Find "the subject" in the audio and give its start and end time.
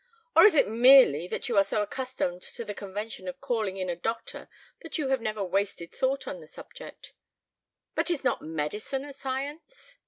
6.39-7.13